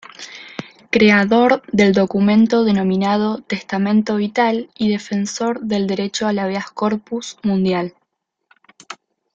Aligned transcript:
Creador 0.89 1.61
del 1.71 1.93
documento 1.93 2.63
denominado 2.63 3.37
testamento 3.43 4.15
vital 4.15 4.67
y 4.75 4.89
defensor 4.89 5.59
del 5.61 5.85
derecho 5.85 6.25
al 6.25 6.39
habeas 6.39 6.71
corpus 6.71 7.37
mundial. 7.43 7.93